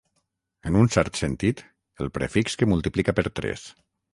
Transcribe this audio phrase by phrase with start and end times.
[0.69, 1.61] En un cert sentit,
[2.05, 3.69] el prefix que multiplica per tres.